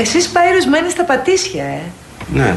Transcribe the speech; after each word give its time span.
Εσείς 0.00 0.28
Πάιρος 0.28 0.66
μένεις 0.66 0.92
στα 0.92 1.04
Πατήσια, 1.04 1.64
ε. 1.64 1.80
Ναι. 2.32 2.54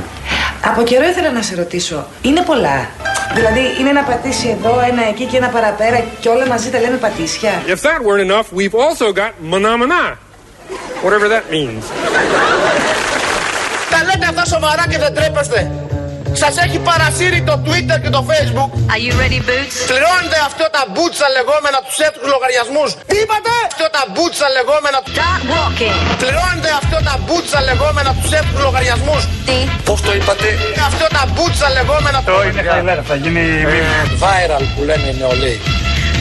Από 0.65 0.83
καιρό 0.83 1.05
ήθελα 1.05 1.31
να 1.31 1.41
σε 1.41 1.55
ρωτήσω. 1.55 2.07
Είναι 2.21 2.41
πολλά. 2.41 2.87
Δηλαδή 3.33 3.59
είναι 3.79 3.89
ένα 3.89 4.01
πατήσι 4.01 4.49
εδώ, 4.49 4.83
ένα 4.89 5.07
εκεί 5.07 5.25
και 5.25 5.37
ένα 5.37 5.47
παραπέρα 5.47 6.03
και 6.19 6.29
όλα 6.29 6.47
μαζί 6.47 6.69
τα 6.69 6.79
λέμε 6.79 6.97
πατήσια. 6.97 7.61
If 7.67 7.81
that 7.81 7.99
weren't 8.05 8.31
enough, 8.31 8.47
we've 8.59 8.77
also 8.85 9.05
got 9.21 9.31
manamana. 9.51 10.03
Whatever 11.03 11.27
that 11.35 11.45
means. 11.55 11.83
Τα 13.89 14.03
λέτε 14.05 14.25
αυτά 14.29 14.45
σοβαρά 14.45 14.85
και 14.89 14.97
δεν 14.97 15.13
τρέπεστε. 15.13 15.71
Σας 16.41 16.53
έχει 16.65 16.79
παρασύρει 16.89 17.39
το 17.49 17.55
Twitter 17.65 17.97
και 18.03 18.11
το 18.17 18.21
Facebook. 18.29 18.69
Are 18.93 19.01
you 19.05 19.13
ready, 19.21 19.39
Boots? 19.49 19.75
Πληρώνετε 19.91 20.37
αυτό 20.49 20.65
τα 20.75 20.83
μπούτσα 20.91 21.25
λεγόμενα 21.37 21.79
τους 21.85 21.97
εύκολους 22.07 22.31
λογαριασμούς. 22.35 22.89
Τι 23.09 23.15
είπατε; 23.23 23.51
Αυτό 23.69 23.85
τα 23.97 24.03
μπούτσα 24.11 24.47
λεγόμενα... 24.57 24.97
Start 25.17 25.43
walking. 25.53 25.97
Πληρώνετε 26.21 26.69
αυτό 26.81 26.97
τα 27.09 27.15
μπούτσα 27.23 27.59
λεγόμενα 27.69 28.11
τους 28.19 28.31
εύκολους 28.39 28.63
λογαριασμούς. 28.67 29.21
Τι; 29.47 29.57
Πώς 29.87 29.99
το 30.05 30.11
είπατε; 30.17 30.47
Αυτό 30.89 31.05
τα 31.17 31.23
μπούτσα 31.31 31.67
λεγόμενα... 31.77 32.17
Το 32.31 32.37
είναι 32.47 32.61
χαϊλέρα, 32.69 33.03
θα 33.09 33.15
γίνει... 33.23 33.43
Viral 34.23 34.63
που 34.73 34.81
λένε 34.89 35.07
οι 35.11 35.15
νεολαίοι. 35.21 35.59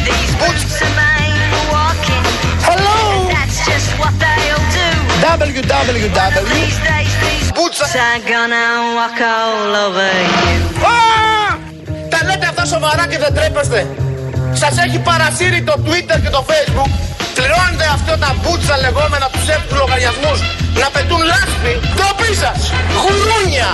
These 0.07 0.33
boots 0.41 0.75
are 0.87 0.95
made 1.01 1.43
for 1.53 1.65
walking. 1.77 2.25
Hello! 2.69 2.99
That's 3.37 3.59
just 3.71 3.89
what 4.01 4.13
they'll 4.23 4.67
do. 4.81 4.92
Www. 5.23 6.49
These 6.59 6.79
days, 6.91 7.13
these 7.25 7.49
Μπούτσα... 7.55 7.87
boots 7.87 7.97
are 8.09 8.21
gonna 8.33 8.67
walk 8.99 9.21
all 9.35 9.73
over 9.87 10.13
you. 10.31 10.61
Α! 10.93 11.01
Τα 12.13 12.19
λέτε 12.27 12.47
αυτά 12.53 12.65
σοβαρά 12.65 13.05
και 13.11 13.19
δεν 13.19 13.35
τρέπεστε. 13.35 13.81
Σας 14.53 14.75
έχει 14.85 14.99
παρασύρει 14.99 15.63
το 15.63 15.75
Twitter 15.87 16.19
και 16.25 16.31
το 16.37 16.45
Facebook. 16.51 16.91
Πληρώνετε 17.35 17.87
αυτό 17.97 18.13
τα 18.25 18.31
μπούτσα 18.41 18.77
λεγόμενα 18.85 19.27
τους 19.35 19.47
εύκολους 19.49 19.79
λογαριασμούς 19.83 20.39
να 20.81 20.89
πετούν 20.95 21.23
λάσπη. 21.31 21.73
Ντροπή 21.95 22.33
σας! 22.43 22.61
Γουρούνια! 23.03 23.71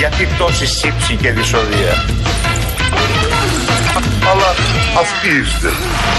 Γιατί 0.00 0.28
τόση 0.38 0.66
σύψη 0.66 1.12
και 1.22 1.30
δυσοδεία. 1.36 1.94
Αλλά 4.30 4.50
αυτοί 5.02 5.30
είστε. 5.40 5.70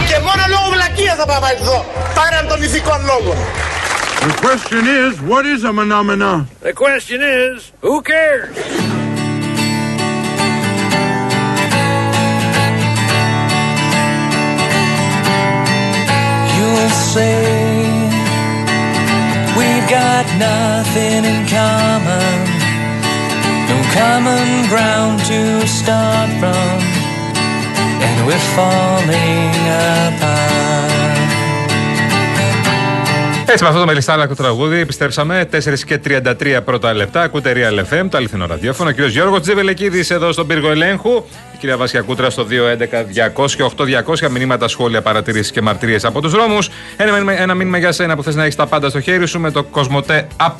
Και 0.09 0.17
μόνο 0.25 0.43
λόγω 0.53 0.67
βλακεία 0.75 1.13
θα 1.19 1.25
πάμε 1.31 1.49
εδώ. 1.57 1.77
Πέραν 2.15 2.45
των 2.47 2.59
ηθικών 2.67 2.99
λόγων. 3.11 3.37
The 4.23 4.37
question 4.39 4.87
is, 4.87 5.21
what 5.21 5.45
is 5.45 5.65
a 5.65 5.73
phenomena? 5.73 6.47
The 6.61 6.71
question 6.71 7.21
is, 7.21 7.73
who 7.81 8.01
cares? 8.01 8.55
You'll 16.55 16.89
say 17.11 17.83
we've 19.59 19.89
got 19.89 20.25
nothing 20.39 21.25
in 21.25 21.45
common, 21.59 22.35
no 23.67 23.77
common 23.91 24.69
ground 24.69 25.19
to 25.25 25.67
start 25.67 26.29
from, 26.39 26.79
and 28.07 28.25
we're 28.25 28.47
falling 28.55 29.51
apart. 30.15 30.42
Έτσι, 33.45 33.63
με 33.63 33.69
αυτό 33.69 33.79
το 33.81 33.85
μελιστάλακο 33.85 34.35
τραγούδι 34.35 34.79
επιστρέψαμε. 34.79 35.45
4 35.51 35.57
και 35.85 35.99
33 36.07 36.59
πρώτα 36.65 36.93
λεπτά. 36.93 37.21
Ακούτε 37.21 37.53
Real 37.55 37.79
FM, 37.93 38.05
το 38.09 38.17
αληθινό 38.17 38.45
ραδιόφωνο. 38.45 38.89
Ο 38.89 38.93
κ. 38.93 38.99
Γιώργος 38.99 39.41
Τζιβελεκίδης 39.41 40.09
εδώ 40.09 40.31
στον 40.31 40.47
πύργο 40.47 40.69
ελέγχου. 40.71 41.23
Η 41.53 41.57
κυρία 41.59 41.77
Βάσια 41.77 42.01
Κούτρα 42.01 42.29
στο 42.29 42.43
211-200-8200. 42.43 44.29
Μηνύματα, 44.29 44.67
σχόλια, 44.67 45.01
παρατηρήσεις 45.01 45.51
και 45.51 45.61
μαρτυρίες 45.61 46.05
από 46.05 46.21
τους 46.21 46.31
δρόμου. 46.31 46.57
Ένα, 46.97 47.11
μήνυμα- 47.11 47.39
ένα 47.41 47.53
μήνυμα 47.53 47.77
για 47.77 47.91
σένα 47.91 48.15
που 48.15 48.23
θες 48.23 48.35
να 48.35 48.41
έχεις 48.43 48.55
τα 48.55 48.65
πάντα 48.67 48.89
στο 48.89 48.99
χέρι 49.01 49.27
σου 49.27 49.39
με 49.39 49.51
το 49.51 49.63
Κοσμοτέ 49.63 50.27
App. 50.45 50.51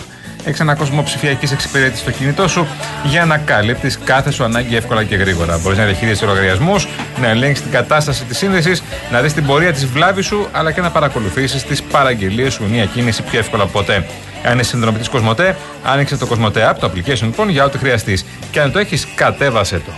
Έχεις 0.46 0.60
ένα 0.60 0.76
κόσμο 0.76 1.04
ψηφιακή 1.04 1.54
εξυπηρέτησης 1.54 2.00
στο 2.00 2.12
κινητό 2.12 2.48
σου 2.48 2.68
για 3.04 3.26
να 3.26 3.38
καλύπτεις 3.38 4.00
κάθε 4.06 4.32
σου 4.32 4.44
ανάγκη 4.44 4.76
εύκολα 4.76 5.04
και 5.04 5.16
γρήγορα. 5.16 5.58
Μπορείς 5.64 5.78
να 5.78 5.86
διαχειρίσει 5.86 6.26
λογαριασμούς, 6.26 6.88
να 7.22 7.28
ελέγξεις 7.28 7.64
την 7.64 7.72
κατάσταση 7.72 8.24
της 8.24 8.38
σύνδεσης, 8.38 8.84
να 9.12 9.22
δεις 9.22 9.34
την 9.34 9.46
πορεία 9.46 9.74
της 9.74 9.86
βλάβης 9.86 10.26
σου, 10.26 10.48
αλλά 10.52 10.72
και 10.72 10.82
να 10.82 10.90
παρακολουθήσεις 10.90 11.64
τις 11.64 11.84
παραγγελίες 11.84 12.54
σου 12.54 12.64
μία 12.70 12.86
κίνηση 12.86 13.22
πιο 13.22 13.40
εύκολα 13.40 13.64
από 13.64 13.72
ποτέ. 13.72 14.06
Αν 14.44 14.60
είσαι 14.60 14.70
συνδρομητής 14.70 15.10
Κοσμοτέ, 15.10 15.56
άνοιξε 15.84 16.18
το 16.18 16.26
Κοσμοτέ 16.26 16.70
App, 16.72 16.76
το 16.80 16.92
application 16.94 17.22
λοιπόν, 17.22 17.50
για 17.50 17.64
ό,τι 17.64 17.78
χρειαστείς. 17.78 18.26
Και 18.52 18.60
αν 18.62 18.72
το 18.72 18.80
έχεις, 18.80 19.08
κατέβασε 19.16 19.76
το. 19.86 19.92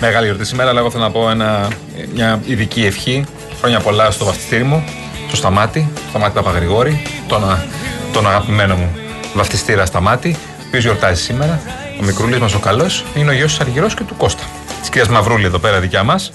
Μεγάλη 0.00 0.24
γιορτή 0.26 0.44
σήμερα, 0.44 0.70
αλλά 0.70 0.80
εγώ 0.80 0.90
θέλω 0.90 1.02
να 1.02 1.10
πω 1.10 1.30
ένα, 1.30 1.68
μια 2.14 2.40
ειδική 2.46 2.84
ευχή. 2.84 3.24
Χρόνια 3.58 3.80
πολλά 3.80 4.10
στο 4.10 4.24
βαφτιστήρι 4.24 4.62
μου, 4.64 4.84
στο 5.26 5.36
Σταμάτη, 5.36 5.88
στο 5.98 6.08
Σταμάτη 6.08 6.34
Παπαγρηγόρη, 6.34 7.02
τον, 7.28 7.50
α- 7.50 7.64
τον 8.12 8.26
αγαπημένο 8.26 8.76
μου 8.76 8.96
βαφτιστήρα 9.34 9.86
Σταμάτη, 9.86 10.36
ο 10.58 10.62
οποίος 10.66 10.82
γιορτάζει 10.84 11.22
σήμερα. 11.22 11.60
Ο 12.00 12.02
μικρούλης 12.04 12.38
μας 12.38 12.54
ο 12.54 12.58
καλός 12.58 13.04
είναι 13.14 13.30
ο 13.30 13.32
γιος 13.32 13.50
της 13.50 13.60
Αργυρός 13.60 13.94
και 13.94 14.02
του 14.04 14.16
Κώστα. 14.16 14.42
Της 14.80 14.88
κυρίας 14.88 15.08
Μαυρούλη 15.08 15.44
εδώ 15.44 15.58
πέρα 15.58 15.80
δικιά 15.80 16.02
μας, 16.02 16.32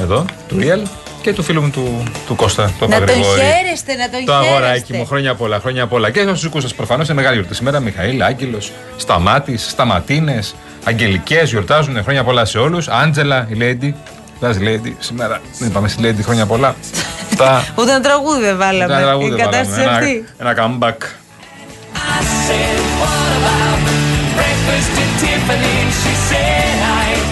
εδώ, 0.00 0.24
του 0.48 0.58
Ριέλ 0.58 0.80
και 1.22 1.32
του 1.32 1.42
φίλου 1.42 1.62
μου 1.62 1.70
του, 1.70 2.02
του 2.26 2.36
Κώστα, 2.36 2.62
του 2.64 2.70
Να 2.72 2.78
τον 2.78 2.88
Παπαγρηγόρη. 2.90 3.40
χαίρεστε, 3.40 3.94
να 3.94 4.10
τον 4.10 4.24
Το 4.24 4.34
αγοράκι 4.34 4.64
χαίρεστε. 4.66 4.96
μου, 4.96 5.06
χρόνια 5.06 5.34
πολλά, 5.34 5.58
χρόνια 5.60 5.86
πολλά. 5.86 6.10
Και 6.10 6.20
στου 6.22 6.34
δικού 6.34 6.60
σα 6.60 6.68
προφανώς 6.74 7.06
είναι 7.06 7.14
μεγάλη 7.16 7.34
γιορτή 7.36 7.54
σήμερα. 7.54 7.80
Μιχαήλ, 7.80 8.22
Άγγελος, 8.22 8.72
Σταμάτης, 8.96 9.66
Σταματίνες, 9.70 10.54
Αγγελικές 10.84 11.50
γιορτάζουν 11.50 12.02
χρόνια 12.02 12.24
πολλά 12.24 12.44
σε 12.44 12.58
όλους. 12.58 12.88
Άντζελα, 12.88 13.46
η 13.50 13.56
Lady. 13.60 13.92
Λάζει 14.40 14.60
Lady 14.62 14.92
σήμερα. 14.98 15.40
Δεν 15.58 15.68
είπαμε 15.68 15.88
στη 15.88 16.02
Lady 16.04 16.22
χρόνια 16.24 16.46
πολλά. 16.46 16.74
Αυτά. 17.32 17.64
Ούτε 17.76 17.90
ένα 17.90 18.00
τραγούδι 18.00 18.40
δεν 18.40 18.56
βάλαμε. 18.58 18.94
Ένα 18.94 19.02
τραγούδι 19.02 19.26
Η 19.26 19.30
βάλαμε. 19.30 19.50
κατάσταση 19.50 19.80
Ένα- 19.82 19.92
αυτή. 19.92 20.24
Ένα 20.38 20.54
comeback. 20.58 20.96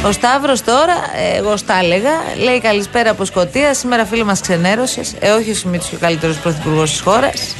Ο 0.07 0.13
Σταύρος 0.13 0.63
τώρα, 0.65 0.95
ε, 1.33 1.37
εγώ 1.39 1.57
στα 1.57 1.75
έλεγα, 1.83 2.11
λέει 2.45 2.61
καλησπέρα 2.61 3.11
από 3.11 3.25
Σκωτία. 3.25 3.75
Σήμερα 3.75 4.05
φίλε 4.05 4.25
μας 4.25 4.41
ξενέρωσες. 4.41 5.15
Ε, 5.21 5.31
όχι 5.31 5.51
ο 5.51 5.55
Σιμίτη 5.55 5.89
και 5.89 5.95
ο 5.95 5.99
καλύτερος 5.99 6.37
πρωθυπουργός 6.39 6.91
της 6.91 7.01
χώρας. 7.01 7.55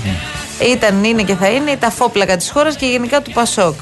Ήταν, 0.73 1.05
είναι 1.05 1.23
και 1.23 1.35
θα 1.35 1.49
είναι 1.49 1.77
τα 1.77 1.91
φόπλακα 1.91 2.37
της 2.37 2.51
χώρας 2.51 2.77
και 2.77 2.87
γενικά 2.87 3.23
του 3.23 3.31
Πασόκ. 3.31 3.75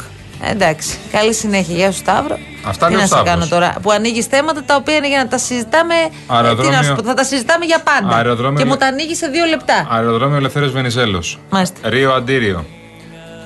Ε, 0.42 0.50
εντάξει. 0.50 0.98
Καλή 1.12 1.34
συνέχεια. 1.34 1.74
Γεια 1.76 1.90
σου, 1.92 1.98
Σταύρο. 1.98 2.38
Αυτά 2.66 2.86
Τι 2.86 2.92
λέει 2.92 3.00
ο 3.00 3.02
να 3.02 3.08
σε 3.08 3.14
Σταύρος. 3.14 3.32
κάνω 3.34 3.46
τώρα. 3.46 3.74
Που 3.82 3.90
ανοίγεις 3.90 4.26
θέματα 4.26 4.62
τα 4.64 4.74
οποία 4.76 4.94
είναι 4.94 5.08
για 5.08 5.18
να 5.18 5.28
τα 5.28 5.38
συζητάμε. 5.38 5.94
ε, 5.94 6.08
Τι 6.08 6.12
να 6.28 6.34
Αεροδρόμιο- 6.36 6.84
σου 6.84 6.94
πω, 6.94 7.02
θα 7.02 7.14
τα 7.14 7.24
συζητάμε 7.24 7.64
για 7.64 7.80
πάντα. 7.80 8.16
Αεροδρόμιο- 8.16 8.58
Και 8.58 8.64
μου 8.64 8.76
τα 8.76 8.86
ανοίγεις 8.86 9.18
σε 9.18 9.26
δύο 9.26 9.44
λεπτά. 9.44 9.86
Αεροδρόμιο 9.90 10.36
Ελευθέρω 10.36 10.68
Βενιζέλος. 10.70 11.38
Μάλιστα. 11.50 11.88
Ρίο 11.88 12.12
Αντίριο. 12.12 12.64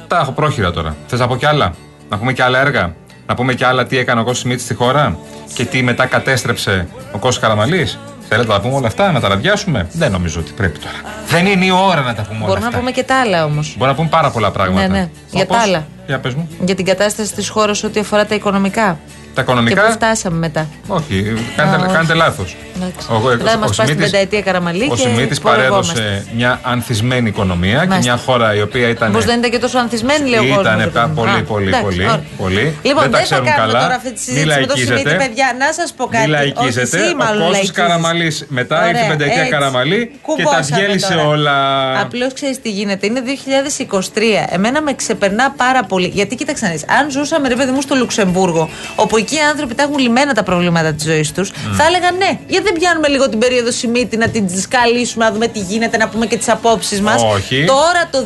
Τα 0.07 0.19
έχω 0.19 0.33
πρόχειρα 0.33 0.71
τώρα. 0.71 0.97
Θες 1.07 1.19
να 1.19 1.27
πω 1.27 1.37
κι 1.37 1.47
άλλα; 1.47 1.73
Να 2.09 2.19
πούμε 2.19 2.33
κι 2.33 2.43
άλλα 2.43 2.61
έργα; 2.61 2.95
Να 3.33 3.39
πούμε 3.39 3.55
κι 3.55 3.65
άλλα 3.65 3.87
τι 3.87 3.99
έκανε 3.99 4.21
ο 4.21 4.25
Κώστας 4.25 4.43
Σιμίτης 4.43 4.65
στη 4.65 4.75
χώρα 4.75 5.19
και 5.55 5.65
τι 5.65 5.83
μετά 5.83 6.07
κατέστρεψε 6.07 6.89
ο 7.13 7.19
Κώστας 7.19 7.43
Καραμαλής. 7.43 7.99
Θέλετε 8.29 8.49
να 8.49 8.55
τα 8.55 8.61
πούμε 8.61 8.75
όλα 8.75 8.87
αυτά, 8.87 9.13
να 9.13 9.21
τα 9.21 9.29
ραδιάσουμε; 9.29 9.87
Δεν 9.93 10.11
νομίζω 10.13 10.41
ότι 10.41 10.53
πρέπει 10.53 10.79
τώρα. 10.79 10.95
Δεν 11.27 11.47
είναι 11.47 11.65
η 11.65 11.71
ώρα 11.71 12.01
να 12.01 12.15
τα 12.15 12.23
πούμε 12.23 12.37
όλα 12.39 12.47
Μπορούμε 12.47 12.61
να 12.61 12.67
αυτά. 12.67 12.79
πούμε 12.79 12.91
και 12.91 13.03
τα 13.03 13.21
άλλα 13.21 13.45
όμως. 13.45 13.67
Μπορούμε 13.73 13.87
να 13.91 13.95
πούμε 13.95 14.09
πάρα 14.09 14.31
πολλά 14.31 14.51
πράγματα. 14.51 14.89
Ναι, 14.89 14.99
ναι. 14.99 15.09
Για 15.31 15.43
Όπως- 15.43 15.57
τα 15.57 15.63
άλλα. 15.63 15.87
Για 16.07 16.19
πες 16.19 16.35
μου. 16.35 16.49
Για 16.65 16.75
την 16.75 16.85
κατάσταση 16.85 17.35
της 17.35 17.49
χώρας 17.49 17.83
ό,τι 17.85 18.01
αφορά 18.01 18.27
τα 18.27 18.35
οικονομικά. 18.35 18.99
Τα 19.35 19.43
Και 19.43 19.51
οικονομικά. 19.51 19.83
πού 19.87 19.93
φτάσαμε 19.93 20.39
μετά; 20.39 20.67
Όχι, 20.87 21.23
κάνετε, 21.57 21.77
Α, 21.77 21.85
όχι. 21.85 21.93
κάνετε 21.95 22.15
λάθος. 22.15 22.57
Εντάξει. 22.77 23.07
Ο, 23.11 23.19
Μετά 23.19 23.45
μας 23.45 23.59
πάει 23.59 23.73
στην 23.73 23.85
Σιμίτης- 23.87 24.05
πενταετία 24.11 24.41
Καραμαλή 24.43 24.85
ο 24.91 24.95
και 24.95 25.01
Σιμίτης 25.01 25.37
υπολογόμαστε. 25.37 25.93
παρέδωσε 26.01 26.27
μια 26.37 26.61
ανθισμένη 26.63 27.29
οικονομία 27.29 27.81
και 27.81 27.87
Μάλιστα. 27.87 28.13
μια 28.13 28.17
χώρα 28.27 28.55
η 28.55 28.63
οποία 28.63 28.89
ήταν. 28.89 29.09
Μήπως 29.09 29.25
δεν 29.25 29.39
ήταν 29.39 29.51
και 29.51 29.59
τόσο 29.59 29.79
ανθισμένη, 29.79 30.29
λέει 30.29 30.39
ο 30.51 30.55
κόσμος. 30.55 30.75
Ήταν 30.75 30.91
πα- 30.93 31.11
πολύ, 31.15 31.43
πολύ, 31.43 31.71
πολύ, 31.83 32.07
πολύ. 32.39 32.77
Λοιπόν, 32.83 33.03
δεν 33.03 33.11
τα 33.11 33.19
δεν 33.19 33.19
θα 33.19 33.23
ξέρουν 33.23 33.45
κάνουμε 33.45 33.67
καλά. 33.73 33.81
τώρα 33.83 33.95
αυτή 33.95 34.13
τη 34.13 34.21
Μη 34.31 34.37
συζήτηση 34.37 34.61
με 34.61 34.67
το 34.67 34.75
λαϊκίζετε. 34.75 34.99
Σιμίτη, 34.99 35.17
παιδιά. 35.25 35.47
Να 35.59 35.73
σας 35.73 35.93
πω 35.97 36.05
κάτι. 36.07 36.25
Μη 36.25 36.31
λαϊκίζετε. 36.31 36.97
Όχι, 36.97 37.05
εσύ 37.05 37.15
μάλλον 37.15 37.43
Ο 37.43 37.45
Κώστας 37.47 37.51
λαϊκίζεις. 37.51 37.71
Καραμαλής 37.77 38.45
μετά 38.49 38.77
ήρθε 38.77 38.89
Ωραία, 38.89 39.05
η 39.07 39.09
πενταετία 39.09 39.39
έτσι. 39.43 39.51
Καραμαλή 39.51 40.01
και 40.07 40.13
τα 40.13 40.19
Κουμπώσαμε 40.23 40.77
διέλυσε 40.77 41.13
τώρα. 41.13 41.27
όλα. 41.27 41.57
Απλώς 42.01 42.33
ξέρεις 42.33 42.61
τι 42.63 42.71
γίνεται. 42.71 43.07
Είναι 43.07 43.21
2023. 43.21 44.47
Εμένα 44.51 44.81
με 44.83 44.93
ξεπερνά 44.95 45.51
πάρα 45.57 45.85
πολύ. 45.85 46.07
Γιατί 46.07 46.35
κοίταξε 46.35 46.65
να 46.67 46.71
δεις, 46.73 46.85
Αν 46.99 47.11
ζούσαμε, 47.11 47.49
ρε 47.49 47.55
παιδί 47.55 47.71
μου, 47.71 47.81
στο 47.81 47.95
Λουξεμβούργο, 47.95 48.69
όπου 48.97 49.19
εκεί 49.23 49.35
οι 49.35 49.39
άνθρωποι 49.53 49.75
τα 49.75 49.83
έχουν 49.83 49.99
λυμμένα 49.99 50.35
τα 50.35 50.43
προβλήματα 50.43 50.93
της 50.93 51.05
ζωής 51.05 51.33
τους, 51.33 51.51
θα 51.51 51.85
έλεγαν 51.87 52.17
ναι. 52.17 52.39
Γιατί 52.47 52.65
δεν 52.65 52.75
πιάνουμε 52.79 53.09
λίγο 53.09 53.29
την 53.29 53.39
περίοδο 53.39 53.71
Σιμίτη 53.71 54.17
να 54.17 54.29
την 54.29 54.61
σκαλίσουμε, 54.61 55.25
να 55.25 55.33
δούμε 55.33 55.47
τι 55.47 55.59
γίνεται, 55.59 55.97
να 55.97 56.09
πούμε 56.09 56.27
και 56.27 56.37
τις 56.37 56.49
απόψεις 56.49 57.01
μας. 57.01 57.23
Όχι. 57.23 57.65
Τώρα 57.65 58.09
το 58.11 58.19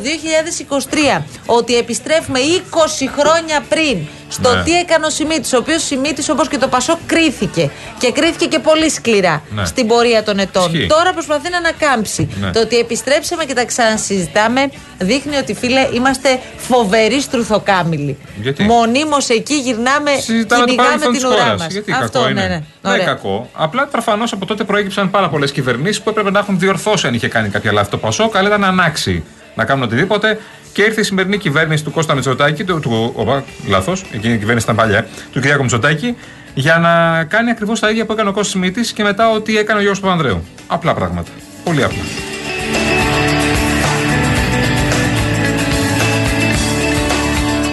2023, 1.19 1.23
ότι 1.45 1.75
επιστρέφουμε 1.77 2.39
20 2.39 3.09
χρόνια 3.17 3.63
πριν 3.69 3.97
στο 4.29 4.55
Ναι. 4.55 4.63
τι 4.63 4.71
έκανε 4.71 5.05
ο 5.05 5.09
Σιμίτης, 5.09 5.53
ο 5.53 5.57
οποίος 5.57 5.83
Σιμίτης, 5.85 6.29
όπως 6.29 6.47
και 6.47 6.57
το 6.57 6.67
Πασό, 6.67 6.99
κρίθηκε. 7.05 7.69
Και 7.99 8.11
κρίθηκε 8.11 8.45
και 8.45 8.59
πολύ 8.59 8.89
σκληρά 8.89 9.41
Ναι. 9.49 9.65
στην 9.65 9.87
πορεία 9.87 10.23
των 10.23 10.39
ετών. 10.39 10.73
Ισχύει. 10.73 10.87
Τώρα 10.87 11.13
προσπαθεί 11.13 11.49
να 11.49 11.57
ανακάμψει. 11.57 12.29
Ναι. 12.41 12.51
Το 12.51 12.59
ότι 12.59 12.77
επιστρέψαμε 12.77 13.45
και 13.45 13.53
τα 13.53 13.65
ξανασυζητάμε 13.65 14.69
δείχνει 14.97 15.35
ότι 15.35 15.53
φίλε 15.53 15.87
είμαστε 15.93 16.39
φοβεροί 16.57 17.21
στρουθοκάμιλοι. 17.21 18.17
Γιατί; 18.41 18.63
Μονίμως 18.63 19.29
εκεί 19.29 19.53
γυρνάμε, 19.53 20.11
Συζητάμε 20.19 20.61
το 20.61 20.65
κυνηγάμε 20.65 20.89
παρελθόν 20.89 21.11
την 21.11 21.21
της 21.21 21.29
ουρά 21.31 21.43
χώρας. 21.43 21.61
μας. 21.61 21.71
Γιατί 21.73 21.91
Αυτό 21.91 22.19
κακό 22.19 22.23
ναι, 22.25 22.29
είναι. 22.31 22.41
ναι. 22.41 22.47
Δεν 22.47 22.93
είναι 22.93 23.03
Ωραία. 23.03 23.05
κακό. 23.05 23.49
Απλά 23.53 23.85
προφανώς 23.87 24.31
από 24.31 24.45
τότε 24.45 24.63
προέκυψαν 24.63 25.09
πάρα 25.11 25.29
πολλές 25.29 25.51
κυβερνήσεις 25.51 26.01
που 26.01 26.09
έπρεπε 26.09 26.31
να 26.31 26.39
έχουν 26.39 26.59
διορθώσει 26.59 27.07
αν 27.07 27.13
είχε 27.13 27.27
κάνει 27.27 27.49
κάποια 27.49 27.71
λάθη 27.71 27.89
το 27.89 27.97
Πασόκ, 27.97 28.37
αλλά 28.37 28.47
ήταν 28.47 28.59
να 28.59 28.67
ανάξει 28.67 29.23
να 29.57 29.65
κάνουν 29.65 29.83
οτιδήποτε. 29.83 30.39
Και 30.73 30.81
ήρθε 30.83 31.01
η 31.01 31.03
σημερινή 31.03 31.37
κυβέρνηση 31.37 31.83
του 31.83 31.91
Κώστα 31.91 32.13
Μητσοτάκη, 32.13 32.63
του, 32.63 32.79
του 32.79 33.11
οπα, 33.15 33.43
λάθος, 33.67 34.05
εκείνη 34.11 34.33
η 34.33 34.37
κυβέρνηση 34.37 34.65
ήταν 34.65 34.75
παλιά, 34.75 35.07
του 35.31 35.39
Κυριάκου 35.39 35.61
Μητσοτάκη, 35.61 36.15
για 36.53 36.77
να 36.77 37.23
κάνει 37.23 37.49
ακριβώς 37.49 37.79
τα 37.79 37.89
ίδια 37.89 38.05
που 38.05 38.11
έκανε 38.11 38.29
ο 38.29 38.31
Κώστας 38.31 38.55
Μητσοτάκη 38.55 38.93
και 38.93 39.03
μετά 39.03 39.29
ό,τι 39.29 39.57
έκανε 39.57 39.79
ο 39.79 39.81
Γιώργος 39.81 40.01
Παπανδρέου. 40.01 40.43
Απλά 40.67 40.93
πράγματα. 40.93 41.31
Πολύ 41.63 41.83
απλά. 41.83 42.01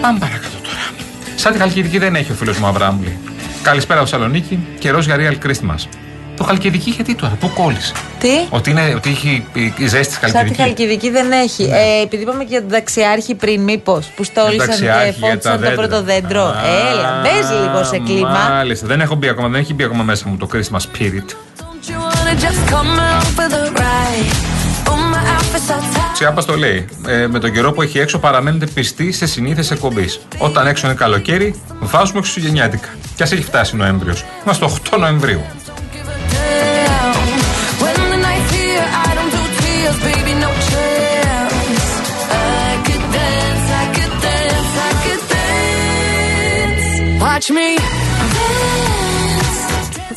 Πάμε 0.01 0.19
παρακάτω 0.19 0.57
τώρα. 0.63 1.05
Σαν 1.37 1.53
τη 1.53 1.59
Χαλκιδική 1.59 1.99
δεν 1.99 2.15
έχει 2.15 2.33
ο 2.33 2.35
φίλος 2.35 2.59
μου 2.59 2.67
Αβράμπλη. 2.67 3.19
Καλησπέρα 3.63 4.01
από 4.01 4.09
Θεσσαλονίκη, 4.09 4.67
καιρός 4.79 5.05
για 5.05 5.17
Real 5.19 5.47
Christmas. 5.47 6.04
Το 6.37 6.45
Χαλκιδική 6.45 6.91
γιατί 6.91 7.15
τώρα, 7.15 7.37
πού 7.41 7.51
κόλλησε; 7.55 7.93
Τι; 8.19 8.29
Ότι, 8.51 8.71
είναι, 8.71 8.93
ότι 8.97 9.11
έχει 9.11 9.47
η 9.77 9.87
ζέστη 9.87 10.19
της 10.19 10.31
Σαν 10.31 10.31
τη 10.31 10.31
Χαλκιδική. 10.31 10.61
Χαλκιδική 10.63 11.11
δεν 11.11 11.33
έχει. 11.33 11.63
Ε, 11.63 12.03
επειδή 12.03 12.23
είπαμε 12.23 12.43
και 12.45 12.49
για 12.51 12.61
τον 12.61 12.71
ταξιάρχη 12.71 13.35
πριν, 13.35 13.61
μήπως 13.63 14.07
που 14.07 14.25
στόλισαν 14.25 14.67
Ταξιάρχη 14.67 15.13
και 15.13 15.19
για 15.19 15.29
φώτισαν 15.29 15.53
το 15.53 15.59
δέντρα. 15.59 15.75
πρώτο 15.75 16.03
δέντρο. 16.03 16.43
Α, 16.45 16.55
Έλα, 16.91 17.21
μπες 17.23 17.51
λίγο 17.61 17.85
σε 17.85 17.99
κλίμα. 17.99 18.29
Μάλιστα, 18.51 18.87
δεν 18.87 19.01
έχω 19.01 19.15
μπει 19.15 19.29
ακόμα, 19.29 19.49
δεν 19.49 19.61
έχει 19.61 19.75
μπει 19.75 19.85
ακόμα 19.85 20.03
μέσα 20.03 20.29
μου 20.29 20.37
το 20.37 20.49
Christmas 20.53 20.79
spirit. 20.79 21.35
Τσιάπα 26.13 26.45
το 26.45 26.57
λέει. 26.57 26.89
Ε, 27.07 27.27
με 27.27 27.39
τον 27.39 27.53
καιρό 27.53 27.73
που 27.73 27.83
έχει 27.83 27.99
έξω 27.99 28.19
παραμένετε 28.19 28.67
πιστοί 28.67 29.13
σε 29.13 29.27
συνήθειες 29.27 29.71
εκπομπής. 29.71 30.21
Όταν 30.39 30.67
έξω 30.67 30.87
είναι 30.87 30.97
καλοκαίρι, 30.97 31.55
βάζουμε 31.81 32.21
Χριστουγεννιάτικα. 32.21 32.89
Κι 33.17 33.23
ας 33.23 33.33
έχει 33.33 33.43
φτάσει 33.43 33.77
Νοέμβριος. 33.77 34.25
Είμαστε 34.45 34.65
8 34.65 34.99
Νοεμβρίου. 34.99 35.41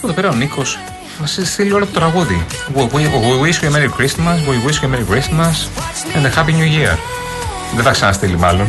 Εδώ 0.03 0.13
πέρα 0.13 0.29
ο 0.29 0.33
Νίκος; 0.33 0.79
Μα 1.19 1.27
στείλει 1.45 1.71
όλο 1.71 1.85
το 1.85 1.91
τραγούδι. 1.91 2.45
We, 2.75 2.79
we, 2.79 3.01
wish 3.41 3.61
you 3.61 3.69
a 3.69 3.75
Merry 3.75 3.89
Christmas, 3.99 4.37
we 4.47 4.57
wish 4.67 4.81
you 4.81 4.85
a 4.85 4.89
Merry 4.93 5.05
Christmas 5.11 5.55
and 6.15 6.25
a 6.25 6.29
Happy 6.29 6.53
New 6.53 6.69
Year. 6.77 6.97
Δεν 7.75 7.83
θα 7.83 7.91
ξαναστείλει 7.91 8.37
μάλλον. 8.37 8.67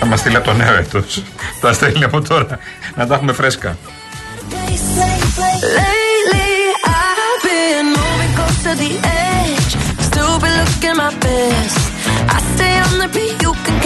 θα 0.00 0.06
μας 0.06 0.20
στείλει 0.20 0.36
από 0.36 0.44
το 0.44 0.52
νέο 0.52 0.74
έτος. 0.74 1.22
θα 1.60 1.72
στείλει 1.72 2.04
από 2.04 2.20
τώρα. 2.20 2.58
Να 2.94 3.06
τα 3.06 3.14
έχουμε 3.14 3.32
φρέσκα. 3.32 3.76
Lately, 4.50 5.18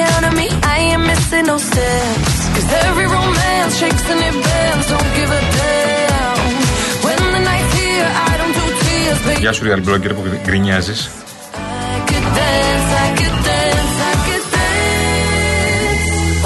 count 0.00 0.22
on 0.28 0.34
me. 0.40 0.48
I 0.72 0.76
ain't 0.88 1.02
missing 1.10 1.46
no 1.52 1.56
steps. 1.68 2.32
Cause 2.54 2.68
every 2.86 3.06
romance 3.16 3.72
shakes 3.80 4.04
and 4.12 4.20
it 4.28 4.36
bends. 4.46 4.86
Don't 4.92 5.10
give 5.18 5.30
a 5.38 5.42
damn. 5.58 6.38
When 7.04 7.18
the 7.34 7.42
night's 7.48 7.72
here, 7.80 8.08
I 8.28 8.32
don't 8.40 8.54
do 8.60 8.66
tears, 8.82 9.20
baby. 9.26 9.40
Γεια 9.40 9.52
σου, 9.52 9.64
Real 9.66 9.82
Blogger 9.88 10.12
που 10.16 10.22
γκρινιάζει. 10.44 10.92
I 10.92 11.98
could 12.08 12.26
dance, 12.38 12.90
I 13.04 13.08
could 13.18 13.36
dance, 13.48 13.96
I 14.10 14.14
could 14.26 14.44
dance. 14.54 14.82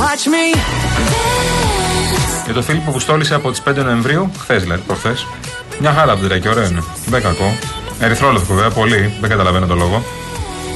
Watch 0.00 0.24
me 0.34 0.44
dance. 0.54 2.44
Για 2.44 2.54
το 2.54 2.62
Φίλιππο 2.62 2.90
που 2.90 2.98
στόλισε 2.98 3.34
από 3.34 3.50
τις 3.50 3.60
5 3.60 3.82
Νοεμβρίου, 3.84 4.30
χθες 4.40 4.62
δηλαδή, 4.62 4.82
προχθές. 4.86 5.26
Μια 5.80 5.92
χαρά 5.92 6.12
από 6.12 6.26
την 6.26 6.48
ωραίο 6.48 6.66
είναι. 6.66 6.82
Δεν 7.06 7.22
κακό. 7.22 7.56
Ερυθρόλευκο 8.00 8.54
βέβαια, 8.54 8.70
πολύ. 8.70 9.12
Δεν 9.20 9.30
καταλαβαίνω 9.30 9.66
το 9.66 9.74
λόγο. 9.74 10.04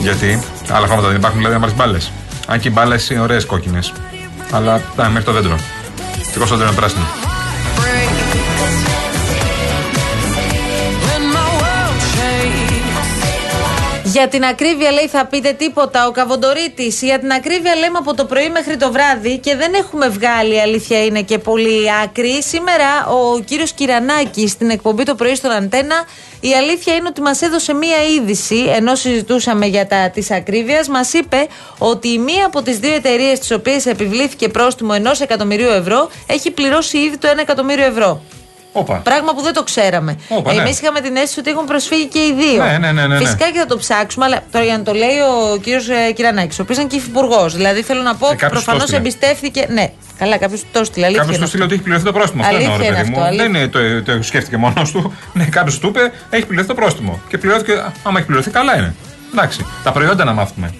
Γιατί 0.00 0.42
άλλα 0.70 0.86
χρώματα 0.86 1.08
δεν 1.08 1.16
υπάρχουν, 1.16 1.38
δηλαδή, 1.38 1.56
άμα 1.56 1.68
μπάλες. 1.76 2.12
Αν 2.46 2.60
και 2.60 2.68
οι 2.68 2.72
μπάλε 2.74 2.96
είναι 3.10 3.20
ωραίες 3.20 3.46
κόκκινες. 3.46 3.92
Αλλά 4.52 4.74
α, 4.74 5.08
μέχρι 5.08 5.24
το 5.24 5.32
δέντρο. 5.32 5.56
Τι 6.32 6.38
το 6.38 6.44
δέντρο 6.44 6.66
είναι 6.66 6.74
πράσινο. 6.76 7.29
Για 14.12 14.28
την 14.28 14.44
ακρίβεια 14.44 14.90
λέει 14.90 15.08
θα 15.08 15.26
πείτε 15.26 15.52
τίποτα. 15.52 16.06
Ο 16.06 16.10
Καβοντορίτης 16.10 17.02
Για 17.02 17.18
την 17.18 17.32
ακρίβεια 17.32 17.74
λέμε 17.74 17.98
από 17.98 18.14
το 18.14 18.24
πρωί 18.24 18.48
μέχρι 18.48 18.76
το 18.76 18.92
βράδυ 18.92 19.38
Και 19.38 19.56
δεν 19.56 19.74
έχουμε 19.74 20.08
βγάλει 20.08 20.54
η 20.54 20.60
αλήθεια 20.60 21.04
είναι 21.04 21.22
και 21.22 21.38
πολύ 21.38 21.92
άκρη. 22.04 22.42
Σήμερα 22.42 23.06
ο 23.06 23.40
κύριος 23.40 23.72
Κυρανάκης 23.72 24.50
στην 24.50 24.70
εκπομπή 24.70 25.04
το 25.04 25.14
πρωί 25.14 25.34
στον 25.34 25.50
Αντένα 25.50 26.04
Η 26.40 26.52
αλήθεια 26.52 26.94
είναι 26.94 27.08
ότι 27.08 27.20
μας 27.20 27.42
έδωσε 27.42 27.74
μία 27.74 28.04
είδηση 28.16 28.64
Ενώ 28.74 28.94
συζητούσαμε 28.94 29.66
για 29.66 29.86
τα 29.86 30.10
της 30.10 30.30
ακρίβειας. 30.30 30.88
Μας 30.88 31.12
είπε 31.12 31.46
ότι 31.78 32.08
η 32.08 32.18
μία 32.18 32.46
από 32.46 32.62
τις 32.62 32.78
δύο 32.78 32.94
εταιρείες 32.94 33.38
τις 33.38 33.50
οποίες 33.50 33.86
επιβλήθηκε 33.86 34.48
πρόστιμο 34.48 34.92
ενός 34.94 35.20
εκατομμυρίου 35.20 35.70
ευρώ 35.70 36.10
Έχει 36.26 36.50
πληρώσει 36.50 36.98
ήδη 36.98 37.16
το 37.18 37.28
ένα 37.28 37.40
εκατομμύριο 37.40 37.84
ευρώ 37.84 38.20
Όπα. 38.72 38.96
Πράγμα 38.96 39.34
που 39.34 39.42
δεν 39.42 39.52
το 39.52 39.62
ξέραμε. 39.62 40.16
Όπα, 40.28 40.52
ναι. 40.52 40.60
Εμεί 40.60 40.70
είχαμε 40.70 41.00
την 41.00 41.16
αίσθηση 41.16 41.38
ότι 41.38 41.50
έχουν 41.50 41.64
προσφύγει 41.64 42.06
και 42.06 42.18
οι 42.18 42.32
δύο. 42.38 42.64
Ναι, 42.64 42.78
ναι, 42.78 42.92
ναι, 42.92 42.92
ναι, 42.92 43.06
ναι. 43.06 43.16
Φυσικά 43.24 43.50
και 43.50 43.58
θα 43.58 43.66
το 43.66 43.76
ψάξουμε, 43.76 44.24
αλλά 44.24 44.40
τώρα 44.52 44.64
για 44.64 44.76
να 44.78 44.82
το 44.82 44.92
λέει 44.92 45.18
ο 45.54 45.56
κύριος 45.56 45.86
Κυρανάκης, 46.14 46.58
ο 46.58 46.62
οποίος 46.62 46.76
ήταν 46.76 46.88
και 46.90 46.96
υφυπουργός. 46.96 47.54
Δηλαδή 47.56 47.82
θέλω 47.82 48.02
να 48.02 48.14
πω, 48.14 48.26
Ε, 48.26 48.30
κάποιος 48.30 48.48
το 48.48 48.54
προφανώς 48.56 48.82
έστειλε. 48.82 48.98
εμπιστεύθηκε. 48.98 49.66
Ναι, 49.70 49.92
καλά, 50.18 50.36
κάποιος 50.38 50.62
το 50.72 50.78
έστειλε. 50.80 51.04
Αλήθεια 51.04 51.22
Κάποιος 51.22 51.36
είναι 51.36 51.44
του 51.44 51.50
στείλει 51.50 51.64
ότι 51.64 51.74
έχει 51.74 51.82
πληρωθεί 51.82 52.04
το 52.04 52.12
πρόστιμο. 52.12 52.42
Αυτό 52.42 52.54
Αλήθεια 52.56 52.72
εννοώ, 52.74 52.86
ρε 52.88 52.92
είναι 52.92 52.96
παιδί 52.96 53.08
αυτό, 53.08 53.20
μου. 53.20 53.26
αλήθεια. 53.26 53.44
Δεν 53.44 53.54
είναι 53.54 54.02
το, 54.02 54.12
το 54.16 54.22
σκέφτηκε 54.22 54.56
μόνος 54.56 54.90
του. 54.90 55.14
Ναι, 55.32 55.44
κάποιος 55.44 55.78
του 55.78 55.86
είπε, 55.88 56.12
έχει 56.30 56.46
πληρωθεί 56.46 56.68
το 56.68 56.74
πρόστιμο. 56.74 57.20
Και 57.28 57.38
πληρώθηκε, 57.38 57.72
α, 57.72 57.92
άμα 58.02 58.18
έχει 58.18 58.26
πληρωθεί, 58.26 58.50
καλά 58.50 58.76
είναι. 58.78 58.94
Εντάξει. 59.32 59.66
Τα 59.82 59.92
προϊόντα 59.92 60.24
να 60.24 60.32
μάθουμε. 60.32 60.74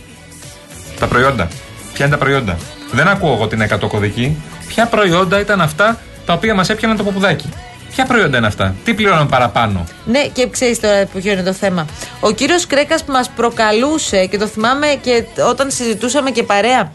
Τα 0.99 1.07
προϊόντα. 1.07 1.49
Ποια 1.93 2.07
είναι 2.07 2.15
τα 2.17 2.21
προϊόντα. 2.25 2.57
Δεν 2.93 3.09
ακούω 3.09 3.33
εγώ 3.33 3.47
την 3.47 3.63
100 3.63 3.89
κωδική. 3.89 4.37
Ποια 4.69 4.87
προϊόντα 4.87 5.41
ήταν 5.41 5.61
αυτά 5.61 5.99
τα 6.27 6.33
οποία 6.33 6.55
μας 6.55 6.69
έπιαναν 6.69 6.97
το 6.97 7.03
ποπουδάκι. 7.05 7.49
Ποια 7.91 8.05
προϊόντα 8.05 8.37
είναι 8.39 8.47
αυτά; 8.47 8.75
Τι 8.85 8.95
πληρώναμε 8.95 9.29
παραπάνω; 9.29 9.85
Ναι, 10.05 10.27
και 10.33 10.49
ξέρεις 10.49 10.81
τώρα 10.81 11.07
ποιο 11.07 11.33
είναι 11.33 11.43
το 11.43 11.53
θέμα. 11.53 11.87
Ο 12.21 12.31
κύριος 12.31 12.67
Κρέκας 12.67 13.05
μας 13.05 13.31
προκαλούσε 13.31 14.27
και 14.27 14.39
το 14.39 14.47
θυμάμαι 14.47 14.87
και 15.01 15.25
όταν 15.49 15.71
συζητούσαμε 15.71 16.31
και 16.31 16.43
παρέα 16.43 16.93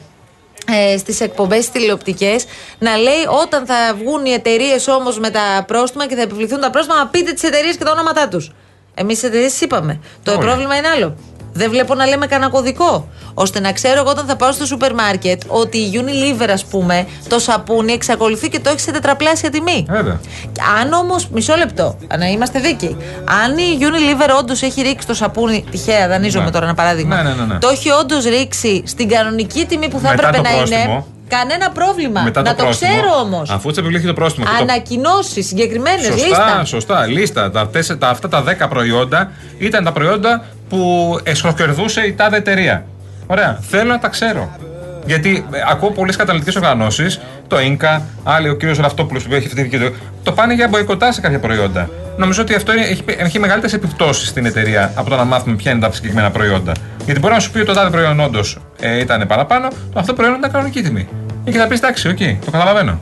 ε, 0.71 0.97
στις 0.97 1.21
εκπομπές 1.21 1.69
τηλεοπτικές 1.69 2.45
να 2.79 2.95
λέει 2.97 3.23
όταν 3.43 3.65
θα 3.65 3.75
βγουν 3.99 4.25
οι 4.25 4.31
εταιρείες 4.31 4.87
όμως 4.87 5.19
με 5.19 5.29
τα 5.29 5.63
πρόστιμα 5.67 6.07
και 6.07 6.15
θα 6.15 6.21
επιβληθούν 6.21 6.59
τα 6.59 6.69
πρόστιμα, 6.69 6.97
να 6.97 7.07
πείτε 7.07 7.31
τις 7.31 7.43
εταιρείες 7.43 7.77
και 7.77 7.83
τα 7.83 7.91
ονόματά 7.91 8.27
τους. 8.27 8.51
Εμείς 8.95 9.19
τις 9.19 9.29
εταιρείες 9.29 9.61
είπαμε. 9.61 9.99
Το 10.23 10.31
Όχι. 10.31 10.39
πρόβλημα 10.39 10.75
είναι 10.75 10.87
άλλο. 10.87 11.15
Δεν 11.57 11.69
βλέπω 11.69 11.95
να 11.95 12.05
λέμε 12.05 12.25
κανένα 12.25 12.51
κωδικό. 12.51 13.07
Ώστε 13.33 13.59
να 13.59 13.71
ξέρω 13.71 13.99
εγώ 13.99 14.09
όταν 14.09 14.25
θα 14.25 14.35
πάω 14.35 14.51
στο 14.51 14.65
σούπερ 14.65 14.93
μάρκετ 14.93 15.41
ότι 15.47 15.77
η 15.77 15.91
Unilever, 15.93 16.47
ας 16.51 16.65
πούμε, 16.65 17.07
το 17.29 17.39
σαπούνι 17.39 17.91
εξακολουθεί 17.93 18.49
και 18.49 18.59
το 18.59 18.69
έχει 18.69 18.79
σε 18.79 18.91
τετραπλάσια 18.91 19.49
τιμή. 19.49 19.85
Βέβαια. 19.89 20.19
Αν 20.81 20.93
όμως, 20.93 21.27
μισό 21.27 21.55
λεπτό, 21.55 21.97
να 22.17 22.25
είμαστε 22.25 22.59
δίκαιοι. 22.59 22.97
Αν 23.43 23.57
η 23.57 23.77
Unilever 23.79 24.37
όντως 24.39 24.61
έχει 24.61 24.81
ρίξει 24.81 25.07
το 25.07 25.13
σαπούνι, 25.13 25.65
τυχαία, 25.71 26.07
δανείζομαι 26.07 26.45
Ναι. 26.45 26.51
τώρα 26.51 26.65
ένα 26.65 26.73
παράδειγμα. 26.73 27.15
Ναι, 27.15 27.29
ναι, 27.29 27.35
ναι, 27.35 27.45
ναι. 27.53 27.59
Το 27.59 27.67
έχει 27.67 27.89
όντως 27.91 28.25
ρίξει 28.25 28.83
στην 28.85 29.09
κανονική 29.09 29.65
τιμή 29.65 29.89
που 29.89 29.99
θα 29.99 30.09
Μετά 30.09 30.27
έπρεπε 30.27 30.37
το 30.37 30.41
να 30.43 30.49
είναι. 30.55 30.65
πρόστιμο. 30.67 31.07
Κανένα 31.27 31.69
πρόβλημα. 31.71 32.21
Μετά 32.21 32.41
να 32.41 32.49
το, 32.49 32.55
το, 32.55 32.63
πρόστιμο, 32.63 32.91
ξέρω 32.91 33.15
όμως. 33.21 33.49
Αφού 33.49 33.71
τη 33.71 33.79
επιβλήθηκε 33.79 34.07
το 34.07 34.13
πρόστιμο. 34.13 34.45
και 34.45 34.51
το- 34.57 34.61
Ανακοινώσει 34.63 35.41
συγκεκριμένες, 35.41 36.05
Σωστά, 36.05 36.25
λίστα. 36.27 36.65
σωστά. 36.65 37.05
Λίστα. 37.05 37.51
Τα, 37.51 37.67
τέσσε- 37.67 37.99
τα, 37.99 38.09
αυτά 38.09 38.29
τα 38.29 38.43
10 38.43 38.67
προϊόντα 38.69 39.31
ήταν 39.57 39.83
τα 39.83 39.91
προϊόντα 39.91 40.45
που 40.69 41.19
εσχροκερδούσε 41.23 42.01
η 42.01 42.13
τάδε 42.13 42.37
εταιρεία. 42.37 42.85
Ωραία. 43.27 43.59
Θέλω 43.69 43.89
να 43.89 43.99
τα 43.99 44.07
ξέρω. 44.07 44.55
Γιατί 45.05 45.45
ε, 45.51 45.59
ακούω 45.69 45.91
πολλές 45.91 46.15
καταλητικές 46.15 46.55
οργανώσεις, 46.55 47.19
το 47.47 47.59
ΙΝΚΑ, 47.59 48.01
άλλοι 48.23 48.49
ο 48.49 48.55
κύριος 48.55 48.77
Ραφτόπουλο 48.77 49.21
που 49.27 49.33
έχει 49.33 49.47
αυτή 49.47 49.69
και 49.69 49.77
το, 49.79 49.91
το 50.23 50.31
πάνε 50.31 50.53
για 50.53 50.67
μποϊκοτά 50.67 51.11
σε 51.11 51.21
κάποια 51.21 51.39
προϊόντα. 51.39 51.89
Νομίζω 52.17 52.41
ότι 52.41 52.55
αυτό 52.55 52.71
είναι- 52.73 52.85
έχει, 52.85 53.03
έχει 53.17 53.39
μεγαλύτερες 53.39 53.75
επιπτώσεις 53.75 54.27
στην 54.27 54.45
εταιρεία 54.45 54.91
από 54.95 55.09
το 55.09 55.15
να 55.15 55.23
μάθουμε 55.23 55.55
ποια 55.55 55.71
είναι 55.71 55.81
τα 55.81 55.91
συγκεκριμένα 55.91 56.31
προϊόντα. 56.31 56.71
Γιατί 57.05 57.19
μπορεί 57.19 57.33
να 57.33 57.39
σου 57.39 57.51
πει 57.51 57.57
ότι 57.57 57.67
το 57.67 57.73
τάδε 57.73 57.89
προϊόν 57.89 58.19
όντως 58.19 58.57
ε, 58.79 58.99
ήταν 58.99 59.27
παραπάνω, 59.27 59.67
το 59.93 59.99
αυτό 59.99 60.13
προϊόν 60.13 60.35
ήταν 60.35 60.51
κανονική 60.51 60.81
τιμή. 60.81 61.07
Και 61.43 61.51
θα 61.57 61.67
πεις 61.67 61.77
εντάξει, 61.77 62.07
οκ, 62.07 62.17
το 62.45 62.51
καταλαβαίνω. 62.51 63.01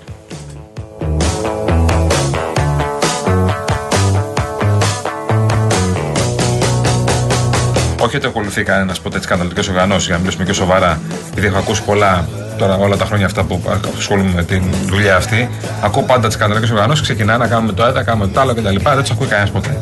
Όχι 8.03 8.15
ότι 8.15 8.27
ακολουθεί 8.27 8.63
κανένας 8.63 8.99
ποτέ 8.99 9.17
τις 9.17 9.27
καταναλωτικές 9.27 9.67
οργανώσεις, 9.67 10.05
για 10.05 10.13
να 10.13 10.19
μιλήσουμε 10.19 10.45
και 10.45 10.53
σοβαρά, 10.53 11.01
επειδή 11.31 11.47
έχω 11.47 11.57
ακούσει 11.57 11.83
πολλά 11.83 12.27
τώρα 12.57 12.77
όλα 12.77 12.97
τα 12.97 13.05
χρόνια 13.05 13.25
αυτά 13.25 13.43
που 13.43 13.61
ασχολούμαι 13.97 14.31
με 14.35 14.43
τη 14.43 14.61
δουλειά 14.85 15.15
αυτή. 15.15 15.49
Ακούω 15.81 16.03
πάντα 16.03 16.27
τις 16.27 16.35
καταναλωτικές 16.35 16.75
οργανώσεις, 16.75 17.03
ξεκινάνε 17.03 17.43
να 17.43 17.49
κάνουμε 17.49 17.73
το 17.73 17.85
ένα, 17.85 18.03
κάνουμε 18.03 18.27
το 18.27 18.39
άλλο 18.39 18.53
κτλ. 18.53 18.75
Δεν 18.83 19.01
τους 19.01 19.11
ακούει 19.11 19.27
κανένας 19.27 19.51
ποτέ. 19.51 19.77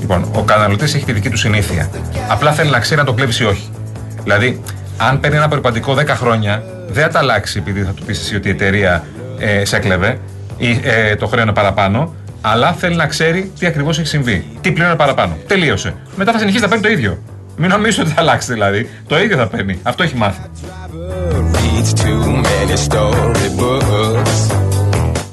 Λοιπόν, 0.00 0.28
ο 0.32 0.42
καταναλωτής 0.42 0.94
έχει 0.94 1.04
τη 1.04 1.12
δική 1.12 1.30
του 1.30 1.36
συνήθεια. 1.36 1.90
Απλά 2.28 2.52
θέλει 2.52 2.70
να 2.70 2.78
ξέρει 2.78 3.00
αν 3.00 3.06
το 3.06 3.12
κλέβεις 3.12 3.40
ή 3.40 3.44
όχι. 3.44 3.70
Δηλαδή, 4.22 4.62
αν 4.96 5.20
παίρνει 5.20 5.36
ένα 5.36 5.48
περιπαντικό 5.48 5.94
10 5.98 6.06
χρόνια, 6.06 6.62
δεν 6.88 7.02
θα 7.02 7.08
τα 7.08 7.18
αλλάξει 7.18 7.58
επειδή 7.58 7.82
θα 7.82 7.90
του 7.92 8.04
πεις 8.04 8.20
εσύ 8.20 8.36
ότι 8.36 8.48
η 8.48 8.50
εταιρεία 8.50 9.04
ε, 9.38 9.64
σε 9.64 9.76
έκλεβε 9.76 10.18
ή 10.56 10.80
ε, 10.82 11.16
το 11.16 11.26
χρέο 11.26 11.42
είναι 11.42 11.52
παραπάνω, 11.52 12.14
αλλά 12.40 12.72
θέλει 12.72 12.96
να 12.96 13.06
ξέρει 13.06 13.52
τι 13.58 13.66
ακριβώς 13.66 13.98
έχει 13.98 14.08
συμβεί. 14.08 14.46
Τι 14.60 14.72
πλέον 14.72 14.88
είναι 14.88 14.98
παραπάνω. 14.98 15.36
Τελείωσε. 15.46 15.94
Μετά 16.16 16.32
θα 16.32 16.38
συνεχίσει 16.38 16.62
να 16.62 16.68
παίρνει 16.68 16.82
το 16.82 16.90
ίδιο. 16.90 17.18
Μην 17.56 17.70
νομίζετε 17.70 18.02
ότι 18.02 18.10
θα 18.10 18.20
αλλάξει 18.20 18.52
δηλαδή. 18.52 18.90
Το 19.06 19.20
ίδιο 19.20 19.36
θα 19.36 19.46
παίρνει. 19.46 19.78
Αυτό 19.82 20.02
έχει 20.02 20.16
μάθει. 20.16 20.40
Reads 21.52 22.00
too 22.00 22.44
many 22.44 22.76
storybooks. 22.88 24.56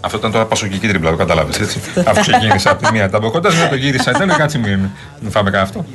Αυτό 0.02 0.18
ήταν 0.18 0.32
τώρα 0.32 0.46
πασοκική 0.46 0.88
τριμπλά, 0.88 1.10
το 1.10 1.16
κατάλαβε 1.16 1.52
έτσι. 1.64 1.82
Αφού 2.06 2.22
ξεκίνησα 2.22 2.72
από 2.72 2.86
τη 2.86 2.92
μία 2.92 3.10
ταμποκόντα, 3.10 3.52
μετά 3.52 3.70
το 3.70 3.76
γύρισα. 3.76 4.12
Ήταν 4.12 4.36
κάτσε 4.38 4.58
μην, 4.58 4.80
μην 5.20 5.32
φάμε 5.32 5.50
κανένα 5.50 5.70
αυτό. 5.70 5.86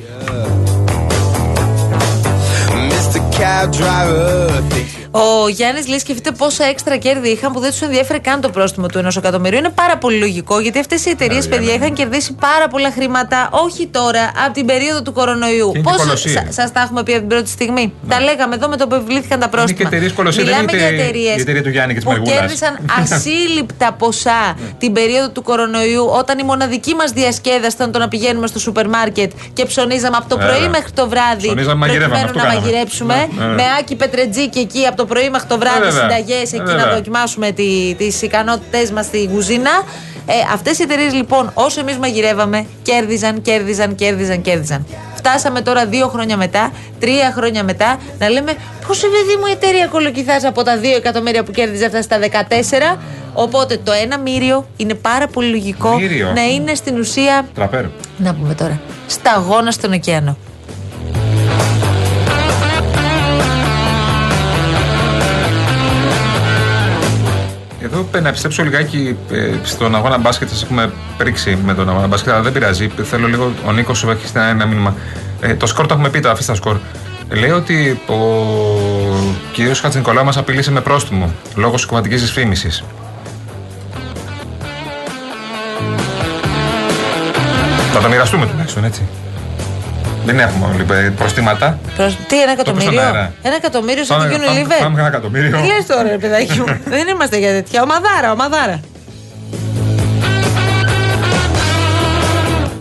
Mr. 5.19 5.23
Cab 5.23 5.27
Driver 5.27 5.43
thinks 5.43 5.45
Ο 5.45 5.49
Γιάννης 5.49 5.87
λέει: 5.89 5.99
Σκεφτείτε 5.99 6.31
πόσα 6.31 6.65
έξτρα 6.65 6.97
κέρδη 6.97 7.29
είχαν 7.29 7.53
που 7.53 7.61
δεν 7.61 7.71
τους 7.71 7.81
ενδιαφέρει 7.81 8.21
καν 8.21 8.41
το 8.41 8.49
πρόστιμο 8.51 8.87
του 8.87 8.99
ενός 8.99 9.17
εκατομμυρίου. 9.17 9.59
Είναι 9.59 9.69
πάρα 9.69 9.97
πολύ 9.99 10.19
λογικό 10.19 10.61
γιατί 10.61 10.79
αυτές 10.79 11.07
οι 11.07 11.11
εταιρείες, 11.11 11.45
Ναι, 11.49 11.51
παιδιά, 11.57 11.73
ναι, 11.73 11.77
ναι. 11.79 11.85
είχαν 11.85 11.95
κερδίσει 11.95 12.33
πάρα 12.41 12.69
πολλά 12.69 12.91
χρήματα, 12.93 13.49
όχι 13.53 13.87
τώρα, 13.87 14.31
από 14.45 14.53
την 14.53 14.67
περίοδο 14.67 15.03
του 15.03 15.13
κορονοϊού. 15.13 15.71
Και 15.73 15.79
είναι 15.79 15.91
και 15.91 15.97
κολοσσοί. 16.03 16.47
σα 16.49 16.71
τα 16.73 16.81
έχουμε 16.81 17.03
πει 17.03 17.11
από 17.13 17.21
την 17.21 17.29
πρώτη 17.29 17.49
στιγμή; 17.49 17.93
Τα 18.09 18.21
λέγαμε 18.21 18.55
εδώ 18.55 18.69
με 18.69 18.77
το 18.77 18.87
που 18.87 18.95
επιβλήθηκαν 18.95 19.41
τα 19.41 19.49
πρόστιμα. 19.49 19.79
και 19.79 19.85
εταιρείες 19.87 20.13
κολοσσοί, 20.13 20.37
δεν 20.43 20.47
Μιλάμε 20.47 20.73
είναι 20.73 20.81
για 20.81 20.91
η- 20.91 20.95
εταιρείες 21.01 21.37
η 21.37 21.41
εταιρεία 21.41 21.63
του 21.63 21.69
Γιάννη 21.71 21.93
και 21.95 21.99
της 21.99 22.09
που 22.09 22.11
Μεργούλας. 22.15 22.39
κέρδισαν 22.39 22.79
ασύλληπτα 23.01 23.93
ποσά 23.93 24.57
την 24.79 24.93
περίοδο 24.93 25.29
του 25.31 25.43
κορονοϊού, 25.43 26.05
όταν 26.19 26.39
η 26.39 26.43
μοναδική 26.43 26.95
μας 26.95 27.11
διασκέδαση 27.11 27.77
ήταν 27.77 27.93
το 27.93 27.99
να 27.99 28.09
πηγαίνουμε 28.09 28.47
στο 28.47 28.59
σούπερ 28.59 28.89
μάρκετ 28.89 29.33
και 29.53 29.65
ψωνίζαμε 29.65 30.17
από 30.17 30.29
το 30.29 30.37
Βέβαια. 30.37 30.55
πρωί 30.57 30.69
μέχρι 30.69 30.91
το 30.93 31.09
βράδυ. 31.09 31.47
Ψωνίζαμε, 31.47 31.75
μαγειρεύαμε, 31.75 32.09
προκειμένου 32.21 32.29
αυτό 32.29 32.39
να 32.39 32.45
κάναμε. 32.45 32.61
μαγειρέψουμε. 32.67 33.15
Ναι, 33.39 33.45
ναι. 33.47 33.55
Με 33.55 33.63
Άκη 33.79 33.95
Πετρετζίκη 33.97 34.59
εκεί 34.59 34.87
από 34.87 34.97
το 34.97 35.07
πρωί 35.09 35.31
μέχρι 35.31 35.49
το 35.49 35.59
βράδυ 35.59 35.79
Ε, 35.87 35.91
βέβαια. 35.91 36.01
συνταγές 36.03 36.53
Ε, 36.53 36.57
εκεί 36.57 36.65
βέβαια. 36.65 36.85
να 36.87 36.93
δοκιμάσουμε 36.95 37.51
τι 37.51 37.95
τις 37.99 38.23
ικανότητές 38.23 38.91
μας 38.91 39.05
στη 39.05 39.29
κουζίνα. 39.33 39.71
Ε, 40.31 40.33
Αυτές 40.53 40.79
οι 40.79 40.83
εταιρείες 40.83 41.13
λοιπόν, 41.13 41.51
όσο 41.55 41.81
εμείς 41.81 41.97
μαγειρεύαμε, 41.99 42.67
κέρδιζαν, 42.83 43.43
κέρδιζαν, 43.43 43.95
κέρδιζαν, 43.95 44.43
κέρδιζαν. 44.43 44.87
Φτάσαμε 45.15 45.61
τώρα 45.61 45.87
δύο 45.87 46.09
χρόνια 46.09 46.37
μετά, 46.37 46.73
τρία 47.01 47.33
χρόνια 47.37 47.63
μετά, 47.65 47.99
να 48.19 48.29
λέμε 48.29 48.53
πώ 48.87 48.93
η 48.95 48.99
παιδί 49.11 49.37
μου 49.41 49.47
η 49.49 49.51
εταιρεία 49.51 49.87
κολοκυθάζει 49.87 50.47
από 50.47 50.63
τα 50.63 50.79
2 50.79 50.85
εκατομμύρια 50.97 51.43
που 51.45 51.51
κέρδιζε 51.51 51.85
αυτά 51.85 52.03
στα 52.03 52.19
14. 52.19 52.99
Οπότε 53.35 53.77
το 53.85 53.93
ένα 54.03 54.19
μύριο 54.19 54.67
είναι 54.77 54.95
πάρα 54.95 55.27
πολύ 55.27 55.49
λογικό 55.51 55.95
Μύριο. 55.95 56.33
να 56.35 56.43
είναι 56.47 56.75
στην 56.75 56.99
ουσία. 56.99 57.49
Τραπέρ. 57.55 57.85
Να 58.19 58.35
πούμε 58.35 58.55
τώρα. 58.55 58.81
Σταγόνα 59.07 59.71
στον 59.71 59.93
ωκεανό. 59.93 60.37
Εδώ 67.99 68.09
ε, 68.13 68.21
να 68.21 68.29
επιστρέψω 68.29 68.63
λιγάκι 68.63 69.17
ε, 69.31 69.51
στον 69.63 69.95
αγώνα 69.95 70.19
μπάσκετ. 70.19 70.49
Σα 70.53 70.65
έχουμε 70.65 70.93
πρίξει 71.17 71.59
με 71.65 71.75
τον 71.75 71.89
αγώνα 71.89 72.07
μπάσκετ, 72.07 72.33
αλλά 72.33 72.43
δεν 72.43 72.53
πειράζει. 72.53 72.89
Θέλω 72.89 73.27
λίγο. 73.27 73.53
Ο 73.67 73.73
Νίκος 73.73 74.05
έχει 74.05 74.27
στείλει 74.27 74.45
ένα 74.45 74.67
μήνυμα. 74.67 74.95
Ε, 75.41 75.55
το 75.55 75.67
σκορ 75.67 75.87
το 75.87 75.95
έχουμε 75.95 76.09
πει, 76.09 76.21
το 76.21 76.31
αφήστε 76.31 76.53
τα 76.53 76.59
σκορ. 76.59 76.77
Ε, 77.29 77.35
λέει 77.35 77.51
ότι 77.51 78.01
ο 78.07 78.15
κ. 79.53 79.77
Χατζηνικολάου 79.77 80.25
μας 80.25 80.37
απειλήσε 80.37 80.71
με 80.71 80.81
πρόστιμο 80.81 81.33
λόγω 81.55 81.75
κομματική 81.87 82.17
δυσφήμιση. 82.17 82.85
Θα 87.93 88.01
τα 88.01 88.09
μοιραστούμε 88.09 88.47
τουλάχιστον 88.47 88.85
έτσι. 88.85 89.03
Δεν 90.29 90.39
έχουμε 90.39 90.75
λοιπόν, 90.77 91.15
προστήματα. 91.17 91.79
Προς... 91.97 92.17
Τι, 92.29 92.43
ένα 92.43 92.53
εκατομμύριο. 92.53 92.91
στον 92.93 93.05
αέρα. 93.05 93.33
Ένα 93.43 93.55
εκατομμύριο 93.55 94.05
σαν 94.05 94.19
Πάμε- 94.19 94.31
την 94.33 94.41
πάμε- 94.45 94.61
Unilever. 94.61 94.83
πάμε 94.83 94.99
ένα 94.99 95.09
εκατομμύριο. 95.09 95.51
Τι 95.61 95.67
λες 95.67 95.87
τώρα, 95.87 96.03
ρε 96.03 96.19
παιδάκι 96.19 96.59
μου; 96.61 96.65
Δεν 96.95 97.09
είμαστε 97.09 97.37
για 97.39 97.49
τέτοια. 97.51 97.83
Ομαδάρα, 97.83 98.33
ομαδάρα. 98.33 98.81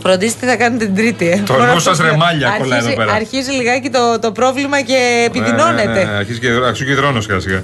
Φροντίστε 0.01 0.45
τι 0.45 0.51
θα 0.51 0.55
κάνετε 0.57 0.85
την 0.85 0.95
Τρίτη. 0.95 1.29
Ε. 1.29 1.41
Το 1.45 1.53
Μόνο 1.53 1.65
νου 1.65 1.71
αυτό 1.71 1.89
σας 1.89 1.97
που- 1.97 2.03
ρεμάλια 2.03 2.55
κολλάει 2.57 2.77
εδώ 2.79 2.87
αρχίζει- 2.87 2.95
πέρα. 2.95 3.13
Αρχίζει 3.13 3.51
λιγάκι 3.51 3.89
το, 3.89 4.19
το 4.19 4.31
πρόβλημα 4.31 4.81
και 4.81 5.23
επιδεινώνεται. 5.25 5.87
Ναι, 5.87 5.93
ναι, 5.93 6.03
ναι, 6.03 6.17
αρχίζει 6.17 6.39
και, 6.39 6.47
αρχίζει 6.67 6.89
και 6.89 6.95
δρόνος 6.95 7.23
σιγά 7.23 7.39
σιγά. 7.39 7.63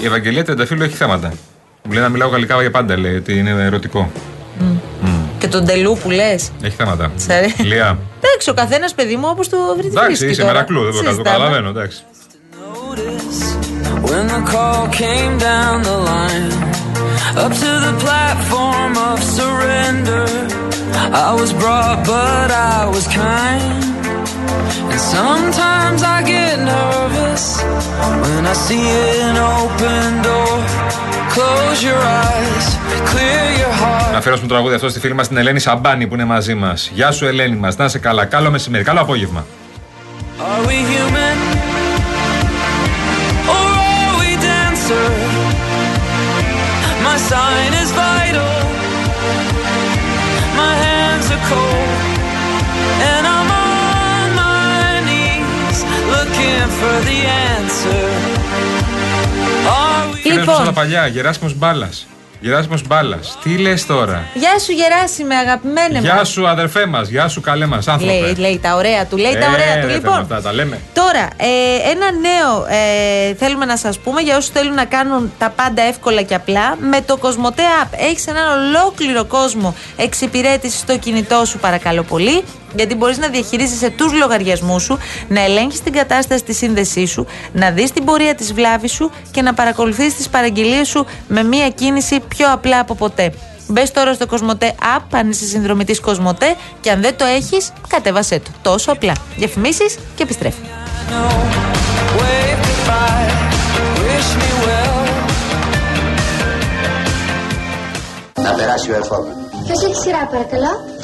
Η 0.00 0.06
Ευαγγελία 0.06 0.44
Τρενταφύλλου 0.44 0.82
έχει 0.82 0.96
θέματα. 0.96 1.32
Μου 1.82 1.92
λέει 1.92 2.02
να 2.02 2.08
μιλάω 2.08 2.28
γαλλικά 2.28 2.60
για 2.60 2.70
πάντα, 2.70 2.98
λέει 2.98 3.16
ότι 3.16 3.38
είναι 3.38 3.50
ερωτικό. 3.50 4.10
Και 5.38 5.48
τον 5.48 5.64
τελού 5.66 5.98
που 6.02 6.10
λες. 6.10 6.50
Έχει 6.62 6.74
θέματα. 6.76 7.12
Σ' 7.16 7.28
αρέσει. 7.28 7.62
Λία. 7.62 7.98
Εντάξει, 8.20 8.50
ο 8.50 8.54
καθένας 8.54 8.94
παιδί 8.94 9.16
μου 9.16 9.28
όπως 9.30 9.48
το 9.48 9.56
βρει. 9.76 9.86
Εντάξει, 9.86 10.28
είσαι 10.28 10.44
μερακλού, 10.44 10.82
δεν 10.82 10.90
το 10.92 10.96
Συζητάμε. 10.96 11.22
καταλαβαίνω, 11.22 11.68
εντάξει. 11.68 12.02
When 14.10 14.26
the 14.34 14.42
call 14.52 14.82
came 15.04 15.34
down 15.48 15.76
the 15.90 15.96
line 16.10 16.50
Up 17.44 17.52
to 17.64 17.70
the 17.86 17.94
platform 18.04 18.92
of 19.10 19.16
surrender 19.38 20.26
I 21.28 21.30
was 21.40 21.50
brought 21.62 21.98
but 22.14 22.48
I 22.76 22.80
was 22.94 23.04
kind 23.24 23.82
And 24.92 25.02
sometimes 25.16 26.00
I 26.14 26.18
get 26.34 26.54
nervous 26.74 27.44
When 28.22 28.42
I 28.52 28.56
see 28.66 28.86
an 29.28 29.36
open 29.56 30.08
door 30.26 30.56
Close 31.36 31.78
your 31.88 32.00
eyes, 32.24 32.66
clear 33.12 33.44
your 33.62 33.74
heart 33.82 34.12
Να 34.12 34.18
αφιερώσουμε 34.18 34.48
το 34.48 34.54
τραγούδι 34.54 34.74
αυτό 34.74 34.88
στη 34.88 35.00
φίλη 35.00 35.14
μα 35.14 35.22
την 35.22 35.36
Ελένη 35.36 35.58
Σαμπάνη 35.60 36.06
που 36.06 36.14
είναι 36.14 36.24
μαζί 36.24 36.54
μα. 36.54 36.74
Γεια 36.92 37.10
σου, 37.10 37.26
Ελένη 37.26 37.56
μα. 37.56 37.74
Να 37.76 37.84
είσαι 37.84 37.98
καλά. 37.98 38.24
Καλό 38.24 38.50
μεσημέρι. 38.50 38.84
Καλό 38.84 39.00
απόγευμα. 39.00 39.46
Are 40.38 40.62
we 40.68 40.78
human? 40.92 41.38
Or 43.54 43.68
are 43.92 44.12
we 44.20 44.30
dancer? 44.48 45.08
My 47.06 47.16
sign 47.30 47.70
is 47.82 47.90
vital. 48.04 48.54
My 50.60 50.72
hands 50.86 51.26
are 51.36 51.44
cold. 51.50 51.98
And 53.10 53.24
I'm 53.34 53.49
Λοιπόν. 60.24 60.54
μου 60.58 60.64
τα 60.64 60.72
παλιά, 60.72 61.06
Γεράσιμος 61.06 61.54
Μπάλας. 61.54 62.06
Γεράσιμος 62.40 62.86
Μπάλας. 62.86 63.38
Τι 63.42 63.56
λες 63.58 63.86
τώρα; 63.86 64.24
Γεια 64.34 64.58
σου, 64.58 64.72
Γεράσιμε, 64.72 65.34
αγαπημένε 65.34 65.94
μου. 65.94 66.00
Γεια 66.00 66.24
σου, 66.24 66.48
αδερφέ 66.48 66.86
μας. 66.86 67.08
Γεια 67.08 67.28
σου, 67.28 67.40
καλέ 67.40 67.66
μας 67.66 67.88
άνθρωπε. 67.88 68.12
Λέει, 68.20 68.34
λέει 68.34 68.58
τα 68.62 68.74
ωραία 68.74 69.06
του, 69.06 69.16
λέει 69.16 69.32
τα 69.32 69.38
Ε, 69.38 69.48
ωραία 69.48 69.74
ρε, 69.74 69.80
του. 69.80 69.86
θέλω 69.86 69.94
Λοιπόν, 69.94 70.18
Αυτά, 70.18 70.40
τα 70.42 70.52
λέμε. 70.52 70.80
Τώρα, 70.92 71.28
ε, 71.36 71.90
ένα 71.90 72.06
νέο 72.12 72.66
ε, 72.68 73.34
θέλουμε 73.34 73.64
να 73.64 73.76
σας 73.76 73.98
πούμε 73.98 74.20
για 74.20 74.36
όσους 74.36 74.50
θέλουν 74.50 74.74
να 74.74 74.84
κάνουν 74.84 75.32
τα 75.38 75.52
πάντα 75.56 75.82
εύκολα 75.82 76.22
και 76.22 76.34
απλά. 76.34 76.76
Με 76.90 77.00
το 77.06 77.16
Κοσμοτέ 77.16 77.62
App 77.84 77.88
έχεις 78.10 78.26
έναν 78.26 78.58
ολόκληρο 78.58 79.24
κόσμο 79.24 79.74
εξυπηρέτηση 79.96 80.76
στο 80.76 80.98
κινητό 80.98 81.44
σου 81.44 81.58
παρακαλώ 81.58 82.02
πολύ. 82.02 82.42
Γιατί 82.74 82.94
μπορείς 82.94 83.18
να 83.18 83.28
διαχειρίζεσαι 83.28 83.90
τους 83.90 84.12
λογαριασμούς 84.12 84.82
σου, 84.82 84.98
να 85.28 85.40
ελέγχεις 85.40 85.80
την 85.80 85.92
κατάσταση 85.92 86.44
της 86.44 86.56
σύνδεσής 86.56 87.10
σου, 87.10 87.26
να 87.52 87.70
δεις 87.70 87.90
την 87.92 88.04
πορεία 88.04 88.34
της 88.34 88.52
βλάβης 88.52 88.92
σου 88.92 89.10
και 89.30 89.42
να 89.42 89.54
παρακολουθείς 89.54 90.14
τις 90.14 90.28
παραγγελίες 90.28 90.88
σου 90.88 91.06
με 91.28 91.42
μία 91.42 91.68
κίνηση 91.68 92.20
πιο 92.28 92.52
απλά 92.52 92.78
από 92.78 92.94
ποτέ. 92.94 93.32
Μπες 93.66 93.90
τώρα 93.90 94.12
στο 94.12 94.26
Κοσμοτέ 94.26 94.74
App, 94.98 95.04
αν 95.10 95.30
είσαι 95.30 95.44
συνδρομητή 95.44 96.00
Κοσμοτέ 96.00 96.54
και 96.80 96.90
αν 96.90 97.00
δεν 97.00 97.16
το 97.16 97.24
έχεις, 97.24 97.72
κατέβασέ 97.88 98.38
το. 98.38 98.50
Τόσο 98.62 98.92
απλά. 98.92 99.12
Διαφημίσεις 99.36 99.98
και 100.14 100.22
επιστρέφουμε. 100.22 100.66
wave 102.18 102.60
goodbye? 102.66 103.30
Wish 104.04 104.30
me 104.40 104.50
well. 104.64 104.98
Να 108.42 108.54
περάσει 108.54 108.90
ο 108.90 108.94
ερχόμενο. 108.94 109.34
Ποιος 109.66 109.82
έχει 109.84 109.94
σειρά, 109.94 110.26
παρακαλώ. 110.30 110.99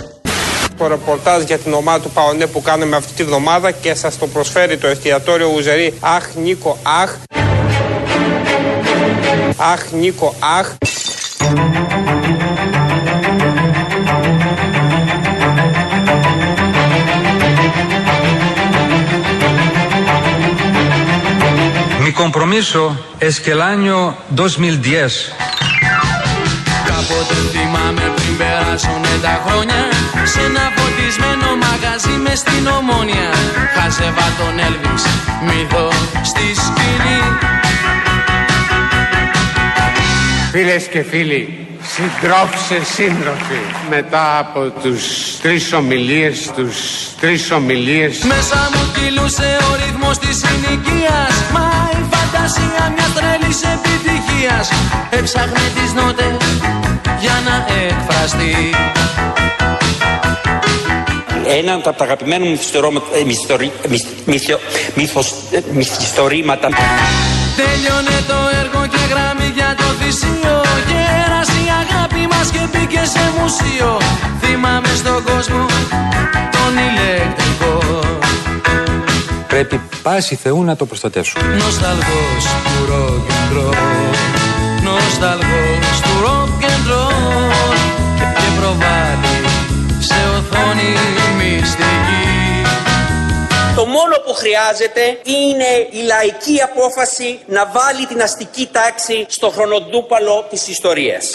Το 0.78 0.87
ρεπορτάζ 0.87 1.42
για 1.42 1.59
την 1.59 1.73
ομάδα 1.73 2.00
του 2.00 2.11
Παονέ 2.11 2.47
που 2.47 2.62
κάναμε 2.62 2.97
αυτή 2.97 3.12
τη 3.12 3.25
βδομάδα 3.25 3.71
και 3.71 3.95
σας 3.95 4.18
το 4.18 4.26
προσφέρει 4.26 4.76
το 4.76 4.87
εστιατόριο 4.87 5.52
Ουζερή. 5.56 5.95
Αχ 6.00 6.35
Νίκο 6.35 6.78
Αχ. 6.83 7.14
Αχ 9.56 9.92
Νίκο 9.92 10.35
Αχ. 10.59 10.75
Mi 22.04 22.12
compromiso 22.12 22.80
es 23.18 23.40
que 23.40 23.50
el 23.56 23.62
año 23.75 24.16
2010 24.30 25.33
Κάποτε 27.08 27.34
θυμάμαι 27.52 28.12
πριν 28.16 28.36
περάσουνε 28.36 29.14
τα 29.22 29.44
χρόνια 29.46 29.80
Σε 30.32 30.40
ένα 30.40 30.64
φωτισμένο 30.76 31.48
μαγαζί 31.64 32.16
με 32.25 32.34
στην 32.34 32.66
ομόνια. 32.78 33.28
Χάζευα 33.75 34.28
τον 34.38 34.58
Έλβης, 34.66 35.04
μύθο 35.46 35.88
στη 36.22 36.46
σκηνή. 36.64 37.20
Φίλες 40.50 40.84
και 40.88 41.02
φίλοι, 41.02 41.66
συντρόφισσες 41.92 42.86
σύντροφοι, 42.94 43.62
μετά 43.90 44.38
από 44.38 44.60
τους 44.82 45.02
τρεις 45.42 45.72
ομιλίες, 45.72 46.50
τους 46.56 46.76
τρεις 47.20 47.50
ομιλίες, 47.50 48.18
Μέσα 48.25 48.70
μου 48.72 48.84
κυλούσε 48.94 49.58
ο 49.70 49.75
ρυθμός 49.84 50.18
της 50.18 50.36
συνοικίας. 50.42 51.34
Μα 51.52 51.90
η 51.92 52.02
φαντασία 52.12 52.92
μιας 52.94 53.12
τρέλης 53.16 53.60
επιτυχίας. 53.75 54.68
Έψαχνε 55.10 55.64
τις 55.75 55.92
νότες 55.92 56.36
για 57.20 57.42
να 57.46 57.54
εκφραστεί. 57.75 58.54
Ένα 61.58 61.73
από 61.75 61.92
τα 61.92 62.04
αγαπημένα 62.04 62.44
μου 62.44 62.50
μυθιστορώ- 62.50 62.92
ε, 63.20 63.25
μυθιστορι- 63.25 63.73
μυθ- 63.88 64.26
μυθιο- 64.26 64.61
μύθος- 64.94 65.35
ε, 65.50 65.61
μυθιστορήματα. 65.73 66.68
Τέλειωνε 67.61 68.16
το 68.30 68.38
έργο 68.61 68.87
και 68.87 69.02
γράμμι 69.12 69.49
για 69.54 69.75
το 69.78 69.85
θυσίο. 70.00 70.54
Γέρασε 70.90 71.58
η 71.66 71.70
αγάπη 71.82 72.23
μας 72.32 72.50
και 72.50 72.62
μπήκε 72.73 73.02
σε 73.14 73.25
μουσείο. 73.38 73.90
Θυμάμαι 74.40 74.88
στον 74.96 75.25
κόσμο 75.25 75.66
τον 76.54 76.73
ηλεκτρικό. 76.87 77.75
Πρέπει 79.49 79.80
πάση 80.02 80.35
Θεού 80.42 80.62
να 80.64 80.76
το 80.76 80.87
προστατεύσουμε. 80.87 81.54
Νοσταλγός 81.54 82.44
του 82.64 82.92
rock 82.92 83.26
and 83.38 83.56
roll 83.56 83.76
Νοσταλγός 84.82 85.55
Το 93.76 93.87
μόνο 93.87 94.16
που 94.25 94.35
χρειάζεται 94.35 95.18
είναι 95.25 95.88
η 95.90 96.02
λαϊκή 96.06 96.62
απόφαση 96.62 97.38
να 97.47 97.66
βάλει 97.66 98.06
την 98.06 98.23
αστική 98.23 98.68
τάξη 98.73 99.26
στο 99.28 99.50
χρονοτούπαλο 99.50 100.47
της 100.50 100.68
ιστορίας. 100.68 101.30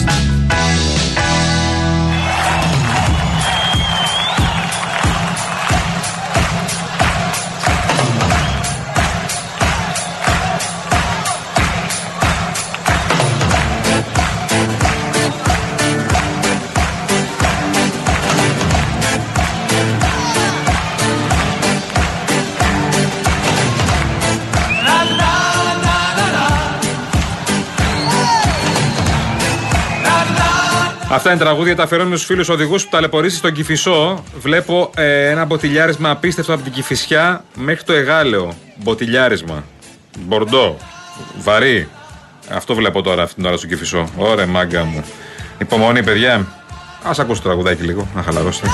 Αυτά 31.24 31.34
είναι 31.34 31.44
τραγούδια 31.44 31.76
τα 31.76 31.82
αφιερώνουμε 31.82 32.16
στους 32.16 32.28
φίλους 32.28 32.48
οδηγούς 32.48 32.84
που 32.84 32.88
ταλαιπωρήσει 32.90 33.36
στον 33.36 33.52
Κυφισό. 33.52 34.24
Βλέπω 34.40 34.90
ε, 34.96 35.28
ένα 35.28 35.44
μποτιλιάρισμα 35.44 36.10
απίστευτο 36.10 36.54
από 36.54 36.62
την 36.62 36.72
Κυφισιά 36.72 37.44
μέχρι 37.54 37.84
το 37.84 37.92
Εγάλεο. 37.92 38.54
Μποτιλιάρισμα. 38.76 39.64
Μπορντό. 40.18 40.76
Βαρύ. 41.38 41.88
Αυτό 42.50 42.74
βλέπω 42.74 43.02
τώρα 43.02 43.22
αυτήν 43.22 43.36
την 43.36 43.46
ώρα 43.46 43.56
στον 43.56 43.68
Κυφισό. 43.68 44.08
Ωραία, 44.16 44.46
μάγκα 44.46 44.84
μου. 44.84 45.04
Υπομονή, 45.58 46.02
παιδιά. 46.02 46.34
Α 47.02 47.10
ακούσω 47.18 47.42
το 47.42 47.48
τραγουδάκι 47.48 47.82
λίγο, 47.82 48.08
να 48.14 48.22
χαλαρώσετε. 48.22 48.68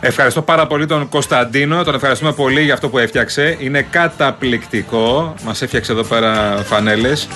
Ευχαριστώ 0.00 0.42
πάρα 0.42 0.66
πολύ 0.66 0.86
τον 0.86 1.08
Κωνσταντίνο. 1.08 1.84
Τον 1.84 1.94
ευχαριστούμε 1.94 2.32
πολύ 2.32 2.62
για 2.62 2.74
αυτό 2.74 2.88
που 2.88 2.98
έφτιαξε. 2.98 3.56
Είναι 3.58 3.86
καταπληκτικό. 3.90 5.34
Μας 5.44 5.62
έφτιαξε 5.62 5.92
εδώ 5.92 6.02
πέρα 6.02 6.62
φανέλες. 6.66 7.28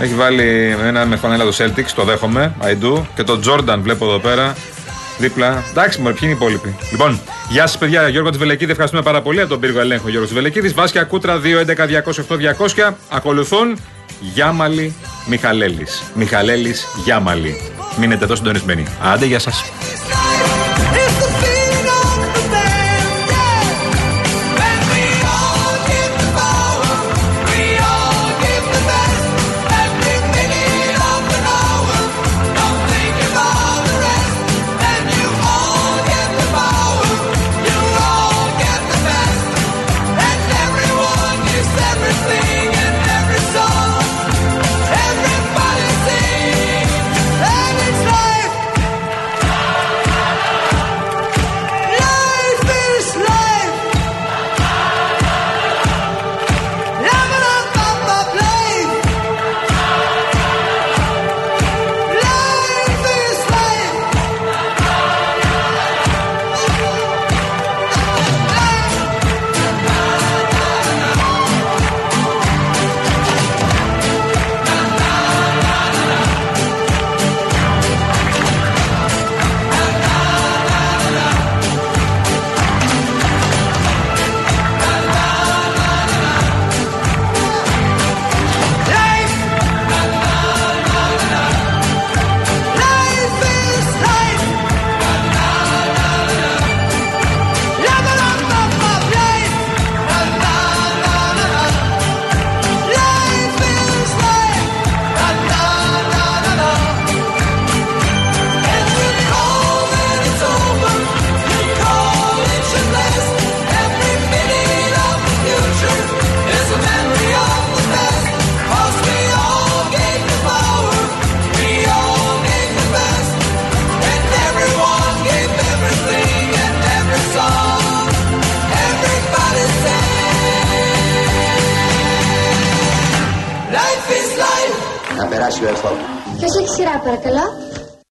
Έχει 0.00 0.14
βάλει 0.14 0.76
ένα 0.84 1.06
με 1.06 1.16
φανέλα 1.16 1.44
του 1.44 1.54
Celtics, 1.54 1.90
το 1.94 2.04
δέχομαι. 2.04 2.54
I 2.62 2.84
do. 2.84 3.02
Και 3.14 3.22
τον 3.22 3.40
Jordan 3.46 3.78
βλέπω 3.82 4.04
εδώ 4.04 4.18
πέρα. 4.18 4.54
Δίπλα. 5.18 5.64
Εντάξει, 5.70 6.00
μωρέ, 6.00 6.12
ποιοι 6.12 6.22
είναι 6.22 6.32
οι 6.32 6.36
υπόλοιποι. 6.40 6.76
Λοιπόν, 6.90 7.20
γεια 7.48 7.66
σας, 7.66 7.78
παιδιά. 7.78 8.08
Γιώργο 8.08 8.30
Τσβελεκίδη, 8.30 8.70
ευχαριστούμε 8.70 9.02
πάρα 9.02 9.22
πολύ 9.22 9.40
από 9.40 9.48
τον 9.48 9.60
πύργο 9.60 9.80
ελέγχου. 9.80 10.08
Γιώργος 10.08 10.30
Τσβελεκίδη, 10.30 10.68
Βάσκια 10.68 11.04
Κούτρα 11.04 11.40
2.11.208.200. 11.40 12.94
Ακολουθούν 13.08 13.78
Γιάμαλη 14.20 14.94
Μιχαλέλης. 15.26 16.02
Μιχαλέλης 16.14 16.86
Γιάμαλη. 17.04 17.60
Μείνετε 17.98 18.24
εδώ 18.24 18.36
συντονισμένοι. 18.36 18.86
Άντε, 19.02 19.26
γεια 19.26 19.38
σας. 19.38 19.64